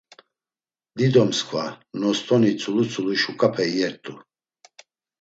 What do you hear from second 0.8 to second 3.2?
Dido msǩva, nostoni tzulu tzulu